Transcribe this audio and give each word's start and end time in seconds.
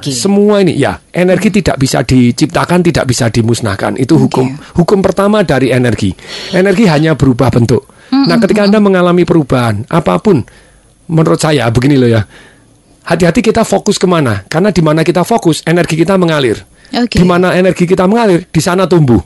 Semua 0.00 0.64
ini 0.64 0.80
ya, 0.80 0.96
energi 1.12 1.52
tidak 1.52 1.76
bisa 1.76 2.00
diciptakan, 2.00 2.80
tidak 2.80 3.04
bisa 3.04 3.28
dimusnahkan. 3.28 4.00
Itu 4.00 4.16
hukum 4.16 4.56
hukum 4.72 5.04
pertama 5.04 5.44
dari 5.44 5.68
energi. 5.68 6.16
Energi 6.48 6.88
hanya 6.88 7.12
berubah 7.12 7.52
bentuk. 7.52 7.84
Nah, 8.08 8.40
ketika 8.40 8.64
Anda 8.64 8.80
mengalami 8.80 9.28
perubahan 9.28 9.84
apa 9.92 10.16
pun, 10.16 10.40
menurut 11.12 11.36
saya 11.36 11.68
begini 11.68 12.00
loh 12.00 12.08
ya. 12.08 12.24
Hati-hati 13.04 13.44
kita 13.44 13.68
fokus 13.68 14.00
ke 14.00 14.08
mana? 14.08 14.40
Karena 14.48 14.72
di 14.72 14.80
mana 14.80 15.04
kita 15.04 15.28
fokus, 15.28 15.60
energi 15.68 16.00
kita 16.00 16.16
mengalir. 16.16 16.64
Oke. 16.96 17.20
Di 17.20 17.24
mana 17.28 17.52
energi 17.52 17.84
kita 17.84 18.08
mengalir, 18.08 18.48
di 18.48 18.60
sana 18.64 18.88
tumbuh. 18.88 19.20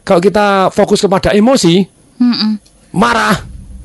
Kalau 0.00 0.24
kita 0.24 0.72
fokus 0.72 1.04
kepada 1.04 1.36
emosi, 1.36 1.84
Mm-mm. 2.16 2.56
marah, 2.96 3.36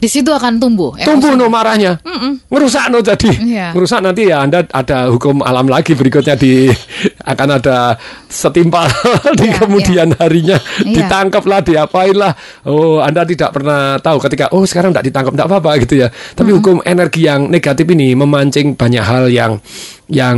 Di 0.02 0.10
situ 0.10 0.34
akan 0.34 0.58
tumbuh. 0.58 0.98
emosi. 0.98 1.06
tumbuh 1.06 1.38
no 1.38 1.46
marahnya, 1.46 2.02
ngerusak 2.50 2.90
no 2.90 3.00
jadi, 3.00 3.30
Iya. 3.38 3.68
ngerusak 3.72 4.02
nanti 4.02 4.26
ya 4.26 4.42
Anda 4.42 4.66
ada 4.66 5.14
hukum 5.14 5.46
alam 5.46 5.70
lagi 5.70 5.94
berikutnya 5.94 6.34
di 6.34 6.74
akan 7.22 7.62
ada 7.62 8.02
setimpal 8.26 8.90
di 9.38 9.46
Iya, 9.46 9.62
kemudian 9.62 10.10
harinya 10.18 10.58
Iya. 10.82 11.06
ditangkap 11.06 11.46
lah, 11.46 11.62
diapain 11.62 12.18
lah. 12.18 12.34
Oh 12.66 12.98
Anda 12.98 13.22
tidak 13.24 13.54
pernah 13.54 14.02
tahu 14.02 14.18
ketika 14.26 14.50
oh 14.50 14.66
sekarang 14.66 14.90
tidak 14.90 15.06
ditangkap 15.14 15.34
tidak 15.38 15.48
apa-apa 15.48 15.72
gitu 15.86 16.02
ya. 16.02 16.10
Tapi 16.10 16.50
hukum 16.50 16.82
energi 16.82 17.30
yang 17.30 17.46
negatif 17.46 17.86
ini 17.86 18.18
memancing 18.18 18.74
banyak 18.74 19.06
hal 19.06 19.30
yang 19.30 19.62
yang 20.10 20.38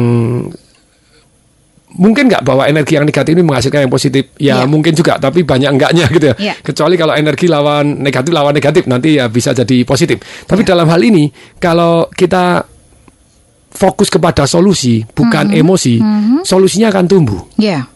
mungkin 1.93 2.25
nggak 2.25 2.41
bahwa 2.41 2.65
energi 2.65 2.97
yang 2.97 3.05
negatif 3.05 3.31
ini 3.31 3.41
menghasilkan 3.41 3.85
yang 3.85 3.93
positif 3.93 4.33
ya 4.35 4.61
Iya. 4.61 4.65
mungkin 4.65 4.91
juga 4.91 5.17
tapi 5.17 5.41
banyak 5.41 5.70
enggaknya 5.70 6.05
gitu 6.09 6.25
ya 6.31 6.35
Iya. 6.35 6.53
kecuali 6.59 6.95
kalau 6.95 7.13
energi 7.13 7.45
lawan 7.45 8.02
negatif 8.02 8.31
lawan 8.31 8.52
negatif 8.52 8.83
nanti 8.85 9.17
ya 9.17 9.29
bisa 9.29 9.52
jadi 9.52 9.81
positif 9.83 10.17
tapi 10.43 10.61
Iya. 10.61 10.73
dalam 10.73 10.89
hal 10.89 10.99
ini 10.99 11.29
kalau 11.57 12.09
kita 12.09 12.66
fokus 13.69 14.05
kepada 14.07 14.45
solusi 14.45 15.02
bukan 15.07 15.49
Mm-hmm. 15.49 15.61
emosi 15.61 15.95
solusinya 16.41 16.89
akan 16.89 17.05
tumbuh 17.05 17.41
Ya. 17.55 17.89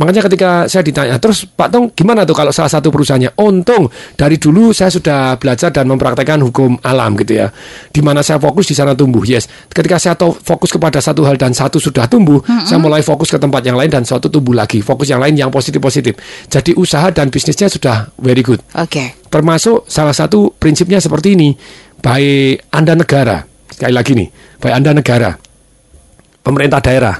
Makanya 0.00 0.24
ketika 0.24 0.50
saya 0.64 0.80
ditanya, 0.80 1.20
terus 1.20 1.44
Pak 1.44 1.68
Tong 1.68 1.92
gimana 1.92 2.24
tuh 2.24 2.32
kalau 2.32 2.48
salah 2.48 2.72
satu 2.72 2.88
perusahaannya? 2.88 3.36
Untung 3.36 3.92
dari 4.16 4.40
dulu 4.40 4.72
saya 4.72 4.88
sudah 4.88 5.36
belajar 5.36 5.68
dan 5.68 5.84
mempraktekkan 5.92 6.40
hukum 6.40 6.80
alam 6.80 7.20
gitu 7.20 7.36
ya. 7.36 7.52
Di 7.92 8.00
mana 8.00 8.24
saya 8.24 8.40
fokus 8.40 8.64
di 8.64 8.72
sana 8.72 8.96
tumbuh. 8.96 9.20
Yes. 9.28 9.44
Ketika 9.68 10.00
saya 10.00 10.16
fokus 10.16 10.72
kepada 10.72 11.04
satu 11.04 11.28
hal 11.28 11.36
dan 11.36 11.52
satu 11.52 11.76
sudah 11.76 12.08
tumbuh, 12.08 12.40
saya 12.64 12.80
mulai 12.80 13.04
fokus 13.04 13.28
ke 13.28 13.36
tempat 13.36 13.60
yang 13.60 13.76
lain 13.76 13.92
dan 13.92 14.08
suatu 14.08 14.32
tumbuh 14.32 14.56
lagi. 14.56 14.80
Fokus 14.80 15.12
yang 15.12 15.20
lain 15.20 15.36
yang 15.36 15.52
positif-positif. 15.52 16.16
Jadi 16.48 16.72
usaha 16.80 17.12
dan 17.12 17.28
bisnisnya 17.28 17.68
sudah 17.68 18.08
very 18.16 18.40
good. 18.40 18.64
Oke. 18.80 19.20
Termasuk 19.28 19.84
salah 19.84 20.16
satu 20.16 20.56
prinsipnya 20.56 20.96
seperti 20.96 21.36
ini. 21.36 21.52
Baik 22.00 22.72
Anda 22.72 22.96
negara, 22.96 23.44
sekali 23.68 23.92
lagi 23.92 24.16
nih, 24.16 24.28
baik 24.56 24.72
Anda 24.72 24.96
negara, 24.96 25.36
pemerintah 26.40 26.80
daerah, 26.80 27.12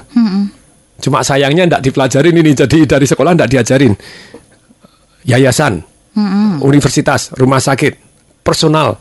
Cuma 1.01 1.25
sayangnya 1.25 1.65
tidak 1.65 1.81
dipelajarin 1.89 2.35
ini, 2.37 2.51
jadi 2.53 2.77
dari 2.85 3.05
sekolah 3.09 3.33
tidak 3.33 3.49
diajarin. 3.49 3.93
Yayasan, 5.25 5.81
universitas, 6.61 7.33
rumah 7.35 7.61
sakit, 7.61 7.97
personal. 8.45 8.97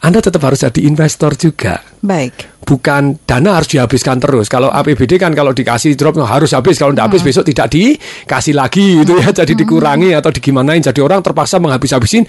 Anda 0.00 0.24
tetap 0.24 0.40
harus 0.48 0.64
jadi 0.64 0.80
investor 0.88 1.36
juga. 1.36 1.84
Baik. 2.00 2.64
Bukan 2.64 3.20
dana 3.28 3.60
harus 3.60 3.68
dihabiskan 3.68 4.16
terus. 4.16 4.48
Kalau 4.48 4.72
APBD 4.72 5.20
kan 5.20 5.36
kalau 5.36 5.52
dikasih 5.52 5.92
drop 5.92 6.16
harus 6.24 6.56
habis. 6.56 6.80
Kalau 6.80 6.96
tidak 6.96 7.12
habis 7.12 7.20
besok 7.20 7.44
tidak 7.44 7.68
dikasih 7.68 8.56
lagi 8.56 9.04
gitu 9.04 9.20
ya. 9.20 9.28
Jadi 9.28 9.52
dikurangi 9.52 10.16
atau 10.16 10.32
digimanain. 10.32 10.80
Jadi 10.80 11.04
orang 11.04 11.20
terpaksa 11.20 11.60
menghabis-habisin 11.60 12.24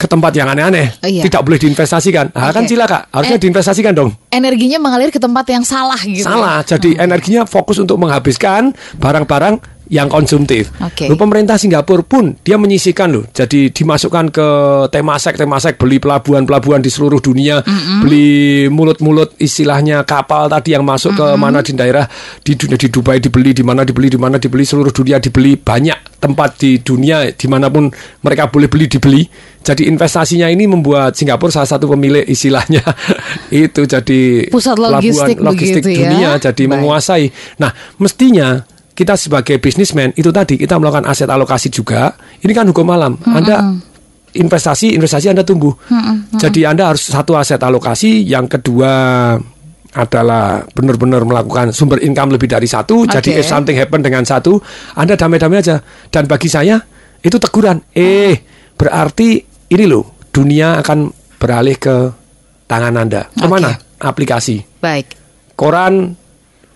ke 0.00 0.08
tempat 0.08 0.32
yang 0.32 0.48
aneh-aneh. 0.48 0.96
Oh, 1.04 1.08
iya. 1.12 1.20
Tidak 1.20 1.44
boleh 1.44 1.60
diinvestasikan. 1.60 2.32
Nah, 2.32 2.48
kan 2.56 2.64
Oke. 2.64 2.72
cilaka. 2.72 3.12
Harusnya 3.12 3.36
Eh. 3.36 3.42
diinvestasikan 3.44 3.92
dong. 3.92 4.16
Energinya 4.32 4.80
mengalir 4.80 5.12
ke 5.12 5.20
tempat 5.20 5.44
yang 5.52 5.60
salah 5.60 6.00
gitu. 6.00 6.24
Salah. 6.24 6.64
Jadi 6.64 6.96
Hmm. 6.96 7.04
energinya 7.04 7.42
fokus 7.44 7.76
untuk 7.76 8.00
menghabiskan 8.00 8.72
barang-barang 8.96 9.79
yang 9.90 10.06
konsumtif. 10.06 10.70
Oke. 10.78 11.10
Loh, 11.10 11.18
pemerintah 11.18 11.58
Singapura 11.58 12.06
pun 12.06 12.38
dia 12.46 12.54
menyisikan 12.54 13.10
loh. 13.10 13.26
Jadi 13.34 13.74
dimasukkan 13.74 14.30
ke 14.30 14.48
temasek 14.94 15.34
temasek 15.34 15.74
beli 15.76 15.98
pelabuhan-pelabuhan 15.98 16.78
di 16.78 16.88
seluruh 16.88 17.18
dunia, 17.18 17.58
beli 17.98 18.70
mulut-mulut 18.70 19.34
istilahnya 19.42 20.06
kapal 20.06 20.46
tadi 20.46 20.78
yang 20.78 20.86
masuk 20.86 21.18
ke 21.18 21.26
mana 21.34 21.58
di 21.60 21.74
daerah 21.74 22.06
di 22.40 22.54
dunia 22.54 22.78
di 22.78 22.86
Dubai 22.86 23.18
dibeli, 23.18 23.50
di 23.50 23.66
mana 23.66 23.82
dibeli, 23.82 24.06
di 24.06 24.16
mana 24.16 24.38
dibeli 24.38 24.62
seluruh 24.62 24.94
dunia 24.94 25.18
dibeli 25.18 25.58
banyak 25.58 26.22
tempat 26.22 26.62
di 26.62 26.78
dunia 26.78 27.26
di 27.34 27.46
mana 27.50 27.66
pun 27.66 27.90
mereka 28.22 28.46
boleh 28.46 28.70
beli 28.70 28.86
dibeli. 28.86 29.26
Jadi 29.60 29.92
investasinya 29.92 30.48
ini 30.48 30.64
membuat 30.64 31.20
Singapura 31.20 31.52
salah 31.52 31.68
satu 31.68 31.84
pemilik 31.92 32.24
istilahnya 32.24 32.80
itu 33.52 33.84
jadi 33.84 34.48
Pusat 34.48 34.76
logistik 34.80 35.36
pelabuhan 35.36 35.52
logistik 35.52 35.82
begitu 35.84 35.90
ya. 35.92 35.98
dunia 36.00 36.30
jadi 36.40 36.62
Baik. 36.64 36.72
menguasai. 36.72 37.24
Nah, 37.60 37.70
mestinya 38.00 38.64
kita 39.00 39.16
sebagai 39.16 39.56
bisnismen 39.56 40.12
itu 40.12 40.28
tadi 40.28 40.60
kita 40.60 40.76
melakukan 40.76 41.08
aset 41.08 41.24
alokasi 41.24 41.72
juga. 41.72 42.12
Ini 42.44 42.52
kan 42.52 42.68
hukum 42.68 42.84
alam. 42.92 43.16
Anda 43.24 43.80
investasi, 44.36 44.92
investasi 44.92 45.32
Anda 45.32 45.40
tumbuh. 45.40 45.72
Jadi 46.36 46.68
Anda 46.68 46.92
harus 46.92 47.08
satu 47.08 47.32
aset 47.32 47.56
alokasi, 47.64 48.28
yang 48.28 48.44
kedua 48.44 48.92
adalah 49.90 50.62
benar-benar 50.70 51.24
melakukan 51.24 51.72
sumber 51.72 52.04
income 52.04 52.36
lebih 52.36 52.52
dari 52.52 52.68
satu. 52.68 53.08
Jadi 53.08 53.32
Oke. 53.34 53.40
if 53.40 53.48
something 53.48 53.72
happen 53.72 54.04
dengan 54.04 54.28
satu, 54.28 54.60
Anda 55.00 55.16
damai-damai 55.16 55.64
aja. 55.64 55.80
Dan 56.12 56.28
bagi 56.28 56.52
saya 56.52 56.76
itu 57.24 57.40
teguran. 57.40 57.80
Eh, 57.96 58.36
berarti 58.76 59.40
ini 59.72 59.84
loh, 59.88 60.28
dunia 60.28 60.76
akan 60.84 61.08
beralih 61.40 61.80
ke 61.80 61.96
tangan 62.68 63.00
Anda. 63.00 63.32
Ke 63.32 63.48
mana? 63.48 63.72
Aplikasi 64.00 64.60
Baik. 64.80 65.16
koran 65.56 66.19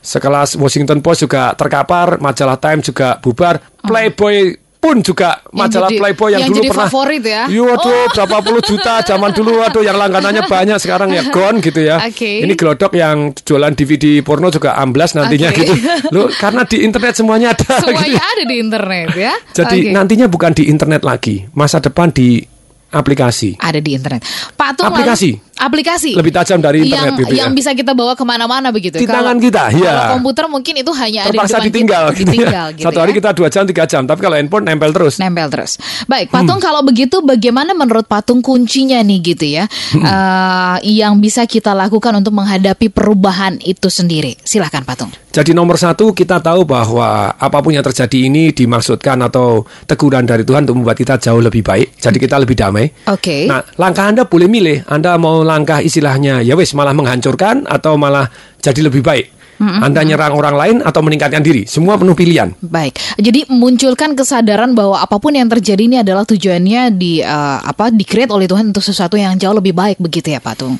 sekelas 0.04 0.54
Washington 0.54 1.00
Post 1.00 1.24
juga 1.24 1.56
terkapar, 1.56 2.20
majalah 2.20 2.60
Time 2.60 2.78
juga 2.78 3.16
bubar, 3.18 3.56
Playboy 3.80 4.52
pun 4.76 5.00
juga 5.00 5.40
majalah 5.48 5.88
jadi- 5.88 5.96
Playboy 5.96 6.28
yang, 6.28 6.40
yang 6.44 6.50
dulu 6.52 6.60
jadi 6.60 6.68
pernah 6.68 6.88
favorit 6.92 7.22
ya? 7.24 7.42
Iya, 7.48 7.62
waduh, 7.64 8.04
berapa 8.12 8.36
puluh 8.44 8.60
juta 8.60 9.00
zaman 9.00 9.32
dulu, 9.32 9.56
waduh, 9.56 9.80
yang 9.80 9.96
langganannya 9.96 10.44
banyak 10.54 10.76
sekarang 10.76 11.08
ya 11.08 11.24
gone 11.32 11.64
gitu 11.64 11.80
ya. 11.80 12.04
Oke. 12.04 12.44
Ini 12.44 12.52
gelodok 12.52 12.92
yang 12.92 13.32
jualan 13.32 13.72
DVD 13.72 14.20
porno 14.20 14.52
juga 14.52 14.76
amblas 14.76 15.16
nantinya 15.16 15.48
Oke. 15.48 15.64
gitu. 15.64 15.72
Loh, 16.14 16.28
karena 16.30 16.68
di 16.68 16.84
internet 16.84 17.16
semuanya 17.16 17.56
ada. 17.56 17.80
gitu. 17.80 17.96
Semuanya 17.96 18.20
ada 18.22 18.44
di 18.44 18.56
internet 18.60 19.08
ya. 19.16 19.32
Jadi 19.56 19.78
Oke. 19.88 19.92
nantinya 19.96 20.26
bukan 20.28 20.52
di 20.52 20.68
internet 20.68 21.00
lagi, 21.00 21.48
masa 21.56 21.80
depan 21.80 22.12
di 22.12 22.44
aplikasi. 22.92 23.56
ada 23.58 23.80
di 23.80 23.90
internet. 23.90 24.20
Pak 24.52 24.70
Tung 24.78 24.86
Aplikasi. 24.86 25.34
lalu- 25.34 25.53
aplikasi 25.56 26.14
Lebih 26.14 26.32
tajam 26.32 26.58
dari 26.58 26.82
internet 26.82 27.04
yang, 27.06 27.20
gitu 27.20 27.34
ya. 27.34 27.40
yang 27.46 27.52
bisa 27.52 27.70
kita 27.72 27.92
bawa 27.92 28.12
ke 28.12 28.22
mana-mana 28.22 28.68
begitu. 28.68 28.96
Di 28.96 29.04
Kalau- 29.04 29.22
tangan 29.22 29.36
kita, 29.38 29.62
ya. 29.72 29.92
Kalau 29.94 30.12
komputer 30.18 30.44
mungkin 30.46 30.74
itu 30.76 30.92
hanya 30.92 31.20
Terpaksa 31.24 31.56
ada 31.56 31.62
di 31.62 31.70
ditinggal. 31.70 32.04
kita, 32.10 32.20
ditinggal 32.20 32.66
gitu 32.76 32.86
Satu 32.86 32.98
hari 32.98 33.12
ya. 33.12 33.16
kita 33.18 33.30
dua 33.32 33.48
jam, 33.48 33.62
tiga 33.64 33.84
jam. 33.84 34.02
Tapi 34.02 34.20
kalau 34.20 34.36
handphone 34.36 34.64
nempel 34.64 34.90
terus. 34.90 35.14
nempel 35.16 35.48
terus. 35.48 35.78
Baik, 36.04 36.28
Patung 36.28 36.58
kalau 36.58 36.82
begitu 36.82 37.20
bagaimana 37.20 37.72
menurut 37.72 38.04
Patung 38.04 38.40
kuncinya 38.40 38.98
nih 39.00 39.18
gitu 39.24 39.46
ya, 39.46 39.64
eh, 39.94 40.76
yang 40.84 41.18
bisa 41.18 41.44
kita 41.44 41.72
lakukan 41.72 42.14
untuk 42.14 42.34
menghadapi 42.34 42.88
perubahan 42.88 43.58
itu 43.60 43.88
sendiri? 43.88 44.36
Silahkan 44.40 44.82
Patung. 44.82 45.10
Jadi 45.30 45.50
nomor 45.50 45.74
satu 45.74 46.14
kita 46.14 46.38
tahu 46.38 46.62
bahwa 46.62 47.34
apa 47.34 47.58
pun 47.58 47.74
yang 47.74 47.82
terjadi 47.82 48.30
ini 48.30 48.54
dimaksudkan 48.54 49.18
atau 49.20 49.66
teguran 49.84 50.22
dari 50.22 50.42
Tuhan 50.42 50.62
untuk 50.62 50.78
membuat 50.78 50.94
kita 50.94 51.18
jauh 51.18 51.42
lebih 51.42 51.66
baik. 51.66 51.98
Jadi 51.98 52.18
kita 52.18 52.38
lebih 52.38 52.54
damai. 52.54 52.86
Oke. 53.10 53.50
Nah, 53.50 53.66
langkah 53.74 54.06
Anda 54.06 54.22
boleh 54.24 54.46
milih. 54.46 54.86
Anda 54.86 55.18
mau 55.18 55.42
langkah 55.54 55.78
istilahnya 55.78 56.42
ya 56.42 56.58
wis 56.58 56.74
malah 56.74 56.90
menghancurkan 56.90 57.70
atau 57.70 57.94
malah 57.94 58.26
jadi 58.58 58.90
lebih 58.90 59.06
baik. 59.06 59.26
Anda 59.62 60.02
nyerang 60.02 60.34
orang 60.34 60.56
lain 60.58 60.76
atau 60.82 61.00
meningkatkan 61.00 61.38
diri. 61.40 61.62
Semua 61.64 61.94
penuh 61.94 62.12
pilihan. 62.12 62.52
Baik, 62.58 62.98
jadi 63.16 63.46
munculkan 63.46 64.18
kesadaran 64.18 64.74
bahwa 64.74 64.98
apa 64.98 65.16
pun 65.22 65.30
yang 65.30 65.46
terjadi 65.46 65.82
ini 65.86 65.96
adalah 66.02 66.26
tujuannya 66.26 66.90
di 66.98 67.22
eh, 67.22 67.58
apa 67.62 67.94
di-create 67.94 68.34
oleh 68.34 68.50
Tuhan 68.50 68.74
untuk 68.74 68.82
sesuatu 68.82 69.14
yang 69.14 69.38
jauh 69.38 69.54
lebih 69.54 69.72
baik 69.72 70.02
begitu 70.02 70.34
ya 70.34 70.42
Patung. 70.42 70.76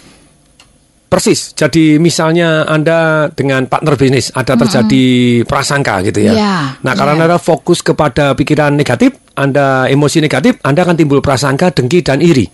Persis. 1.14 1.54
Jadi 1.54 2.02
misalnya 2.02 2.66
Anda 2.66 3.30
dengan 3.30 3.70
partner 3.70 3.94
bisnis 3.94 4.34
ada 4.34 4.58
terjadi 4.58 5.06
prasangka 5.46 6.02
gitu 6.10 6.26
ya. 6.26 6.32
Ya, 6.34 6.56
nah, 6.82 6.98
karena 6.98 7.14
ya. 7.14 7.18
Anda 7.30 7.38
fokus 7.38 7.86
kepada 7.86 8.34
pikiran 8.34 8.74
negatif, 8.74 9.14
Anda 9.34 9.90
emosi 9.90 10.22
negatif, 10.22 10.62
Anda 10.62 10.86
akan 10.86 10.94
timbul 10.94 11.18
prasangka, 11.18 11.74
dengki 11.74 12.06
dan 12.06 12.22
iri. 12.22 12.46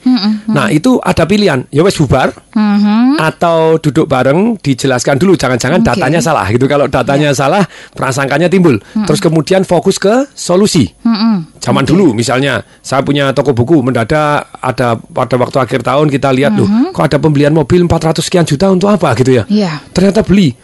Nah, 0.49 0.73
itu 0.73 0.97
ada 1.00 1.29
pilihan. 1.29 1.69
Ya 1.69 1.85
wes 1.85 1.97
bubar 2.00 2.32
atau 3.21 3.77
duduk 3.77 4.09
bareng 4.09 4.56
dijelaskan 4.56 5.21
dulu 5.21 5.37
jangan-jangan 5.37 5.85
Oke. 5.85 5.88
datanya 5.93 6.21
salah 6.25 6.49
gitu. 6.49 6.65
Kalau 6.65 6.88
datanya 6.88 7.37
salah, 7.37 7.69
prasangkanya 7.93 8.49
timbul. 8.49 8.81
Terus 8.81 9.21
kemudian 9.21 9.69
fokus 9.69 10.00
ke 10.00 10.25
solusi. 10.32 10.88
Zaman 11.61 11.85
dulu 11.85 12.17
misalnya 12.17 12.65
saya 12.81 13.05
punya 13.05 13.37
toko 13.37 13.53
buku 13.53 13.85
mendadak 13.85 14.49
ada 14.65 14.97
pada 14.97 15.37
waktu 15.37 15.56
akhir 15.61 15.81
tahun 15.85 16.09
kita 16.09 16.33
lihat 16.33 16.56
loh 16.56 16.69
kok 16.97 17.05
ada 17.05 17.21
pembelian 17.21 17.53
mobil 17.53 17.85
400 17.85 18.25
sekian 18.25 18.49
juta 18.49 18.73
untuk 18.73 18.88
apa 18.88 19.12
gitu 19.21 19.37
ya. 19.37 19.44
Iya. 19.47 19.85
Ternyata 19.93 20.25
beli 20.25 20.56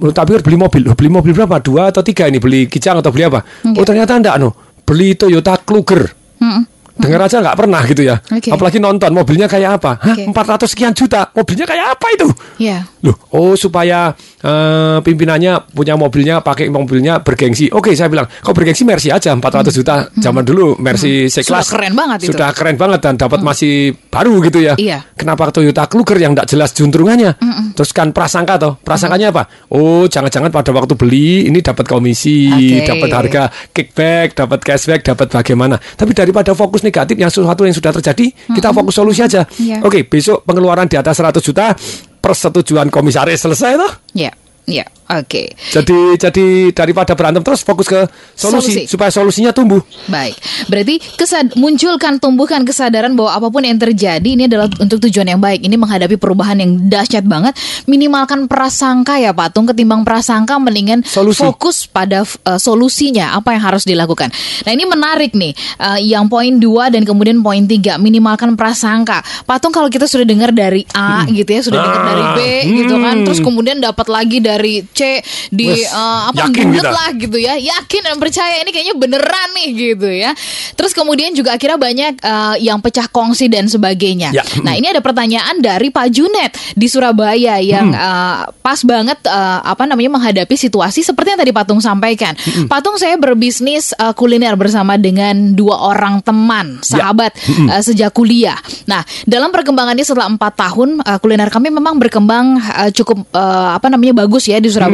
tapi 0.00 0.40
beli 0.40 0.56
mobil, 0.56 0.80
Loh, 0.88 0.96
beli 0.96 1.12
mobil 1.12 1.36
berapa? 1.36 1.60
Dua 1.60 1.92
atau 1.92 2.00
tiga 2.00 2.24
ini 2.24 2.40
beli 2.40 2.64
kijang 2.72 3.04
atau 3.04 3.12
beli 3.12 3.28
apa? 3.28 3.44
Oh 3.76 3.84
ternyata 3.84 4.16
enggak 4.16 4.40
no, 4.40 4.69
beli 4.90 5.14
Toyota 5.14 5.54
Kluger. 5.62 6.10
Mm-mm. 6.42 6.66
Dengar 7.00 7.30
aja 7.30 7.40
nggak 7.40 7.56
pernah 7.56 7.80
gitu 7.86 8.02
ya. 8.04 8.20
Oke. 8.28 8.52
Apalagi 8.52 8.76
nonton 8.82 9.08
mobilnya 9.14 9.48
kayak 9.48 9.80
apa? 9.80 9.96
Hah, 10.04 10.12
Oke. 10.18 10.36
400 10.66 10.68
sekian 10.68 10.92
juta. 10.92 11.30
Mobilnya 11.32 11.64
kayak 11.64 11.96
apa 11.96 12.06
itu? 12.12 12.28
Ya. 12.60 12.84
Loh, 13.00 13.16
oh 13.32 13.56
supaya 13.56 14.12
eh, 14.44 14.98
pimpinannya 15.00 15.72
punya 15.72 15.96
mobilnya, 15.96 16.44
pakai 16.44 16.68
mobilnya 16.68 17.24
bergengsi. 17.24 17.72
Oke, 17.72 17.96
saya 17.96 18.12
bilang, 18.12 18.28
kau 18.44 18.52
bergengsi 18.52 18.84
Mercy 18.84 19.08
aja 19.08 19.32
400 19.32 19.72
juta. 19.72 20.08
Zaman 20.16 20.44
dulu 20.44 20.76
Mercy 20.76 21.28
Hmm. 21.28 21.32
C-Class. 21.32 21.64
Sudah 21.68 21.76
keren 21.80 21.94
banget 21.96 22.18
itu. 22.20 22.26
Hmm. 22.28 22.34
Sudah 22.36 22.50
keren 22.52 22.76
banget 22.76 23.00
dan 23.00 23.14
dapat 23.16 23.40
masih 23.40 23.96
baru 24.12 24.40
gitu 24.44 24.60
ya. 24.60 24.74
Iya. 24.76 25.04
Kenapa 25.16 25.48
Toyota 25.48 25.88
Kluger 25.88 26.20
yang 26.20 26.32
tidak 26.36 26.48
jelas 26.48 26.70
juntrungannya? 26.76 27.36
Terus 27.72 27.90
kan 27.96 28.12
prasangka 28.12 28.60
toh. 28.60 28.72
Prasangkanya 28.80 29.32
apa? 29.32 29.48
Oh, 29.72 30.04
jangan-jangan 30.04 30.52
pada 30.52 30.70
waktu 30.72 30.94
beli 30.96 31.48
ini 31.48 31.64
dapat 31.64 31.88
komisi, 31.88 32.48
Oke. 32.52 32.84
dapat 32.84 33.08
harga 33.12 33.42
kickback, 33.72 34.36
dapat 34.36 34.60
cashback, 34.60 35.00
dapat 35.04 35.28
bagaimana. 35.32 35.80
Tapi 35.80 36.12
daripada 36.12 36.52
fokus 36.52 36.84
negatif 36.84 37.16
yang 37.16 37.32
sesuatu 37.32 37.64
yang 37.64 37.72
sudah 37.72 37.92
terjadi, 37.96 38.26
kita 38.52 38.68
fokus 38.76 38.94
solusi 38.96 39.24
aja. 39.24 39.44
Iya. 39.56 39.80
Oke, 39.80 40.04
besok 40.04 40.44
pengeluaran 40.44 40.84
di 40.84 40.96
atas 41.00 41.16
100 41.16 41.40
juta 41.40 41.72
persetujuan 42.20 42.92
komisaris 42.92 43.42
selesai 43.42 43.76
toh. 43.80 43.92
Ya, 44.14 44.30
ya, 44.68 44.84
oke. 45.10 45.42
Jadi 45.74 45.98
jadi 46.14 46.46
daripada 46.70 47.18
berantem 47.18 47.42
terus 47.42 47.66
fokus 47.66 47.90
ke 47.90 48.06
Solusi. 48.38 48.70
solusi, 48.70 48.80
supaya 48.86 49.10
solusinya 49.10 49.50
tumbuh. 49.50 49.82
Baik, 50.06 50.38
berarti 50.70 51.02
kesad 51.18 51.58
munculkan 51.58 52.22
tumbuhkan 52.22 52.62
kesadaran 52.62 53.18
bahwa 53.18 53.34
apa 53.34 53.48
pun 53.50 53.66
yang 53.66 53.80
terjadi 53.80 54.24
ini 54.24 54.46
adalah 54.46 54.70
untuk 54.78 55.02
tujuan 55.08 55.26
yang 55.34 55.40
baik. 55.42 55.66
Ini 55.66 55.74
menghadapi 55.74 56.14
perubahan 56.20 56.62
yang 56.62 56.86
dahsyat 56.86 57.26
banget. 57.26 57.56
Minimalkan 57.90 58.46
prasangka 58.46 59.18
ya 59.18 59.34
Pak 59.34 59.56
Tung, 59.56 59.66
ketimbang 59.66 60.06
prasangka 60.06 60.60
mendingan 60.62 61.02
Solusi. 61.02 61.42
fokus 61.42 61.90
pada 61.90 62.22
uh, 62.22 62.60
solusinya 62.60 63.34
apa 63.34 63.56
yang 63.56 63.62
harus 63.66 63.82
dilakukan. 63.82 64.30
Nah 64.62 64.70
ini 64.70 64.84
menarik 64.86 65.34
nih, 65.34 65.52
uh, 65.80 65.98
yang 65.98 66.30
poin 66.30 66.60
dua 66.60 66.92
dan 66.92 67.02
kemudian 67.02 67.42
poin 67.42 67.66
tiga 67.66 67.98
minimalkan 67.98 68.54
prasangka. 68.54 69.24
Pak 69.48 69.58
Tung 69.58 69.74
kalau 69.74 69.90
kita 69.90 70.06
sudah 70.06 70.28
dengar 70.28 70.54
dari 70.54 70.86
A 70.94 71.26
gitu 71.26 71.50
ya, 71.50 71.60
sudah 71.64 71.78
dengar 71.82 72.02
dari 72.04 72.24
B 72.36 72.40
Ah, 72.50 72.66
gitu 72.66 72.94
kan, 73.00 73.14
hmm. 73.20 73.24
terus 73.24 73.40
kemudian 73.40 73.78
dapat 73.80 74.06
lagi 74.10 74.38
dari 74.42 74.84
C 75.00 75.24
di 75.48 75.72
uh, 75.72 76.28
apa 76.28 76.52
kita. 76.52 76.92
lah 76.92 77.10
gitu 77.16 77.40
ya. 77.40 77.56
Yakin 77.56 78.02
dan 78.04 78.16
percaya 78.20 78.60
ini 78.60 78.68
kayaknya 78.68 78.94
beneran 79.00 79.48
nih 79.56 79.68
gitu 79.72 80.08
ya. 80.12 80.36
Terus 80.76 80.92
kemudian 80.92 81.32
juga 81.32 81.56
akhirnya 81.56 81.80
banyak 81.80 82.12
uh, 82.20 82.56
yang 82.60 82.84
pecah 82.84 83.08
kongsi 83.08 83.48
dan 83.48 83.64
sebagainya. 83.64 84.32
Ya. 84.36 84.44
nah 84.60 84.76
ini 84.76 84.92
ada 84.92 85.00
pertanyaan 85.00 85.58
dari 85.64 85.88
Pak 85.88 86.08
Junet 86.12 86.52
di 86.76 86.86
Surabaya 86.86 87.56
yang 87.58 87.90
uh, 87.96 88.52
pas 88.60 88.80
banget 88.84 89.16
uh, 89.24 89.64
apa 89.64 89.88
namanya 89.88 90.20
menghadapi 90.20 90.54
situasi 90.54 91.00
seperti 91.00 91.32
yang 91.34 91.40
tadi 91.40 91.52
Patung 91.56 91.80
sampaikan. 91.80 92.36
Patung 92.68 93.00
saya 93.00 93.16
berbisnis 93.16 93.96
uh, 93.96 94.12
kuliner 94.12 94.54
bersama 94.54 95.00
dengan 95.00 95.56
dua 95.56 95.80
orang 95.90 96.20
teman 96.20 96.82
sahabat 96.84 97.32
uh, 97.70 97.80
sejak 97.80 98.12
kuliah. 98.12 98.58
Nah 98.84 99.00
dalam 99.24 99.48
perkembangannya 99.48 100.04
setelah 100.04 100.28
empat 100.28 100.52
tahun 100.60 101.00
uh, 101.00 101.18
kuliner 101.22 101.48
kami 101.48 101.72
memang 101.72 101.96
berkembang 101.96 102.60
uh, 102.60 102.90
cukup 102.92 103.24
uh, 103.32 103.74
apa 103.78 103.88
namanya 103.88 104.26
bagus 104.26 104.50
ya 104.50 104.60
di 104.60 104.68
Surabaya 104.68 104.89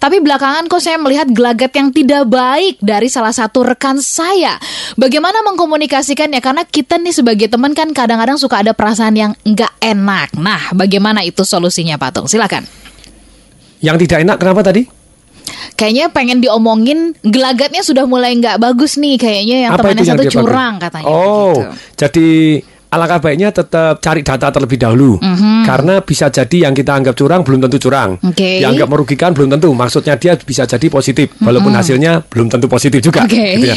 tapi 0.00 0.20
belakangan 0.20 0.66
kok 0.66 0.80
saya 0.82 0.96
melihat 1.00 1.28
gelagat 1.30 1.72
yang 1.76 1.88
tidak 1.92 2.24
baik 2.28 2.80
dari 2.80 3.08
salah 3.08 3.32
satu 3.32 3.66
rekan 3.66 4.00
saya. 4.00 4.56
Bagaimana 4.96 5.44
mengkomunikasikannya? 5.46 6.40
Karena 6.40 6.62
kita 6.64 7.00
nih 7.00 7.14
sebagai 7.14 7.46
teman 7.50 7.72
kan 7.72 7.90
kadang-kadang 7.92 8.40
suka 8.40 8.64
ada 8.64 8.72
perasaan 8.72 9.14
yang 9.16 9.32
nggak 9.44 9.80
enak. 9.82 10.36
Nah, 10.38 10.72
bagaimana 10.72 11.22
itu 11.24 11.42
solusinya, 11.44 11.96
Pak 12.00 12.10
Tung? 12.16 12.26
Silakan. 12.28 12.64
Yang 13.84 14.08
tidak 14.08 14.18
enak 14.24 14.36
kenapa 14.40 14.60
tadi? 14.64 14.82
Kayaknya 15.76 16.08
pengen 16.10 16.38
diomongin 16.40 17.12
gelagatnya 17.20 17.84
sudah 17.84 18.08
mulai 18.08 18.32
nggak 18.34 18.58
bagus 18.58 18.96
nih. 18.96 19.20
Kayaknya 19.20 19.56
yang 19.68 19.72
Apa 19.76 19.80
temannya 19.84 20.02
itu 20.02 20.08
yang 20.08 20.18
satu 20.18 20.32
curang 20.32 20.74
katanya. 20.80 21.06
Oh, 21.06 21.52
gitu. 21.52 21.64
jadi 22.00 22.30
alangkah 22.86 23.18
baiknya 23.18 23.50
tetap 23.50 23.98
cari 23.98 24.22
data 24.22 24.48
terlebih 24.50 24.78
dahulu. 24.78 25.18
Karena 25.66 25.98
bisa 26.00 26.30
jadi 26.30 26.68
yang 26.68 26.74
kita 26.74 26.94
anggap 26.94 27.14
curang 27.18 27.42
belum 27.42 27.66
tentu 27.66 27.76
curang. 27.82 28.16
Oke. 28.22 28.62
Yang 28.62 28.78
anggap 28.78 28.88
merugikan 28.88 29.30
belum 29.34 29.48
tentu. 29.58 29.70
Maksudnya 29.74 30.14
dia 30.16 30.38
bisa 30.38 30.62
jadi 30.64 30.86
positif, 30.86 31.34
walaupun 31.42 31.74
hasilnya 31.74 32.22
belum 32.26 32.46
tentu 32.48 32.70
positif 32.70 33.02
juga. 33.02 33.26
Oke. 33.26 33.34
gitu 33.58 33.66
ya. 33.66 33.76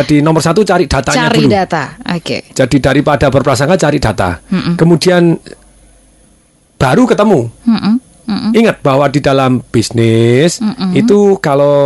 Jadi 0.00 0.22
nomor 0.22 0.40
satu 0.40 0.62
cari 0.62 0.86
datanya 0.86 1.28
Cari 1.28 1.38
dulu. 1.42 1.48
data. 1.50 1.84
Oke. 2.14 2.46
Jadi 2.54 2.76
daripada 2.78 3.26
berprasangka 3.28 3.76
cari 3.76 3.98
data. 3.98 4.38
Kemudian 4.78 5.34
baru 6.78 7.02
ketemu. 7.08 7.40
Mm-mm. 7.66 7.94
Mm-mm. 8.24 8.56
Ingat 8.56 8.80
bahwa 8.80 9.04
di 9.12 9.20
dalam 9.20 9.60
bisnis 9.60 10.56
itu 10.96 11.36
kalau 11.44 11.76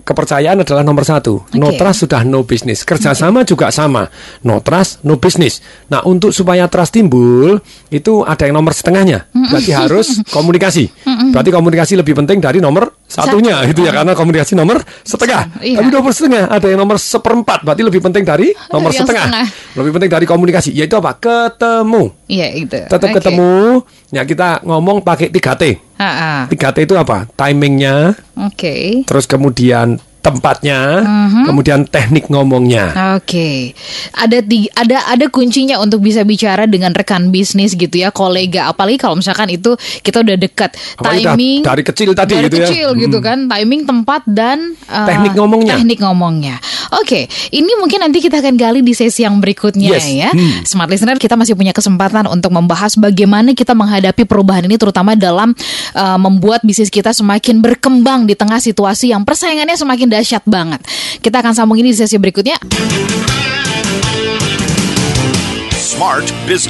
kepercayaan 0.00 0.64
adalah 0.64 0.80
nomor 0.80 1.04
satu. 1.04 1.44
No 1.60 1.72
Oke. 1.72 1.76
trust 1.76 2.08
sudah 2.08 2.24
no 2.24 2.44
business. 2.44 2.88
Kerjasama 2.88 3.44
juga 3.44 3.68
sama. 3.68 4.08
No 4.48 4.64
trust, 4.64 5.04
no 5.04 5.20
business. 5.20 5.60
Nah 5.92 6.00
untuk 6.08 6.32
supaya 6.32 6.64
trust 6.72 6.96
timbul 6.96 7.60
itu 7.92 8.24
ada 8.24 8.48
yang 8.48 8.56
nomor 8.56 8.72
setengahnya. 8.72 9.28
Berarti 9.32 9.72
harus 9.76 10.20
komunikasi. 10.36 10.88
Berarti 11.32 11.50
komunikasi 11.52 11.92
lebih 12.00 12.16
penting 12.16 12.40
dari 12.40 12.58
nomor 12.64 12.96
satunya 13.08 13.64
itu 13.64 13.84
ya 13.84 13.92
karena 13.92 14.12
komunikasi 14.16 14.56
nomor 14.56 14.80
setengah. 15.04 15.60
Iya. 15.60 15.84
Tapi 15.84 15.88
nomor 15.92 16.12
setengah 16.16 16.44
ada 16.48 16.66
yang 16.68 16.80
nomor 16.80 16.96
seperempat. 16.96 17.64
Berarti 17.64 17.82
lebih 17.84 18.00
penting 18.00 18.24
dari 18.24 18.52
nomor 18.72 18.92
setengah. 18.92 19.26
setengah. 19.28 19.76
Lebih 19.76 19.90
penting 20.00 20.10
dari 20.10 20.24
komunikasi. 20.24 20.70
Yaitu 20.72 20.96
apa? 20.96 21.16
Ketemu. 21.20 22.02
Iya 22.28 22.46
itu. 22.56 22.78
Tetap 22.88 23.08
Oke. 23.08 23.16
ketemu. 23.20 23.84
Ya 24.08 24.24
kita 24.24 24.64
ngomong 24.64 25.04
pakai 25.04 25.28
3T. 25.58 25.64
Ha-ha. 25.98 26.46
3T 26.46 26.86
itu 26.86 26.94
apa? 26.94 27.26
Timingnya, 27.34 28.14
Oke. 28.38 29.02
terus 29.04 29.26
kemudian 29.26 29.98
tempatnya, 30.30 30.78
Mhm. 31.00 31.44
kemudian 31.44 31.80
teknik 31.84 32.28
ngomongnya. 32.28 33.16
Oke, 33.16 33.72
ada 34.12 34.38
di, 34.38 34.68
ada 34.70 35.08
ada 35.08 35.26
kuncinya 35.26 35.78
untuk 35.78 36.00
bisa 36.00 36.22
bicara 36.22 36.64
dengan 36.64 36.92
rekan 36.92 37.28
bisnis 37.28 37.72
gitu 37.72 37.92
ya, 37.94 38.08
kolega. 38.08 38.68
Apalagi 38.68 38.96
kalau 38.96 39.14
misalkan 39.14 39.48
itu 39.48 39.72
kita 40.00 40.20
udah 40.20 40.36
dekat, 40.36 40.76
Apalagi 40.94 41.24
dah- 41.24 41.34
timing 41.34 41.60
dari 41.62 41.82
kecil 41.82 42.10
tadi 42.12 42.32
dari 42.32 42.46
gitu 42.46 42.56
ya. 42.56 42.66
kecil 42.66 42.88
gitu 42.96 43.18
kan, 43.18 43.46
timing, 43.46 43.82
tempat 43.82 44.22
dan 44.24 44.74
uh, 44.86 45.06
Teknik 45.06 45.32
ngomongnya. 45.34 45.74
Teknik 45.74 45.98
ngomongnya. 45.98 46.56
Oke, 46.94 47.24
ini 47.50 47.72
mungkin 47.76 48.00
nanti 48.00 48.18
kita 48.18 48.38
akan 48.38 48.56
gali 48.56 48.80
di 48.80 48.92
sesi 48.92 49.20
yang 49.20 49.38
berikutnya 49.38 49.92
Yes. 49.92 50.08
ya. 50.08 50.30
Hmm. 50.30 50.64
Smart 50.64 50.88
listener, 50.88 51.16
kita 51.16 51.34
masih 51.34 51.52
punya 51.52 51.72
kesempatan 51.72 52.24
untuk 52.26 52.48
membahas 52.48 52.96
bagaimana 52.96 53.52
kita 53.52 53.72
menghadapi 53.72 54.24
perubahan 54.24 54.64
ini, 54.64 54.76
terutama 54.76 55.12
dalam 55.12 55.52
uh, 55.92 56.18
membuat 56.18 56.60
bisnis 56.62 56.88
kita 56.88 57.12
semakin 57.12 57.60
berkembang 57.60 58.24
di 58.24 58.32
tengah 58.32 58.58
situasi 58.58 59.12
yang 59.12 59.22
persaingannya 59.22 59.76
semakin 59.76 60.08
dahsyat 60.18 60.42
banget. 60.42 60.82
Kita 61.22 61.38
akan 61.38 61.54
sambung 61.54 61.78
ini 61.78 61.94
di 61.94 61.98
sesi 62.02 62.18
berikutnya. 62.18 62.58
Smart 65.78 66.26
Business. 66.50 66.66